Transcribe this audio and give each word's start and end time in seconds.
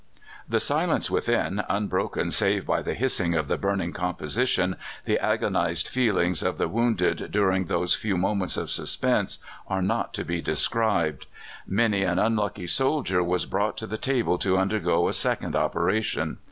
The 0.49 0.59
silence 0.59 1.11
within, 1.11 1.63
unbroken 1.69 2.31
save 2.31 2.65
by 2.65 2.81
the 2.81 2.95
hissing 2.95 3.35
of 3.35 3.47
the 3.47 3.55
burning 3.59 3.93
composition, 3.93 4.77
the 5.05 5.19
agonized 5.19 5.87
feelings 5.87 6.41
of 6.41 6.57
the 6.57 6.67
wounded 6.67 7.29
during 7.31 7.65
those 7.65 7.93
few 7.93 8.17
moments 8.17 8.57
of 8.57 8.71
suspense, 8.71 9.37
are 9.67 9.83
not 9.83 10.11
to 10.15 10.25
be 10.25 10.41
described. 10.41 11.27
Many 11.67 12.01
an 12.01 12.17
unlucky 12.17 12.65
soldier 12.65 13.21
was 13.23 13.45
brought 13.45 13.77
to 13.77 13.85
the 13.85 13.95
table 13.95 14.39
to 14.39 14.57
undergo 14.57 15.07
a 15.07 15.13
second 15.13 15.55
operation. 15.55 16.39